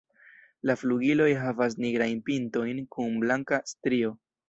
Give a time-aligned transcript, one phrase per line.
[0.69, 4.17] La flugiloj havas nigrajn pintojn kun blanka strio.